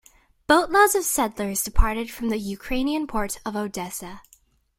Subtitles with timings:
[0.47, 4.23] Boatloads of settlers departed from the Ukrainian port of Odessa.